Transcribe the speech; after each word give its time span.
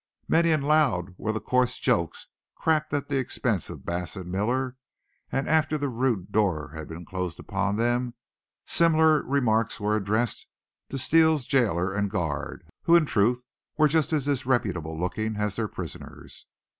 Many 0.27 0.49
and 0.51 0.63
loud 0.67 1.13
were 1.19 1.31
the 1.31 1.39
coarse 1.39 1.77
jokes 1.77 2.25
cracked 2.55 2.91
at 2.91 3.07
the 3.07 3.19
expense 3.19 3.69
of 3.69 3.85
Bass 3.85 4.15
and 4.15 4.31
Miller 4.31 4.75
and 5.31 5.47
after 5.47 5.77
the 5.77 5.89
rude 5.89 6.31
door 6.31 6.69
had 6.69 6.89
closed 7.05 7.39
upon 7.39 7.75
them 7.75 8.15
similar 8.65 9.21
remarks 9.21 9.79
were 9.79 9.95
addressed 9.95 10.47
to 10.89 10.97
Steele's 10.97 11.45
jailer 11.45 11.93
and 11.93 12.09
guard, 12.09 12.63
who 12.85 12.95
in 12.95 13.05
truth, 13.05 13.43
were 13.77 13.87
just 13.87 14.11
as 14.11 14.25
disreputable 14.25 14.99
looking 14.99 15.35
as 15.35 15.55
their 15.55 15.67
prisoners. 15.67 16.47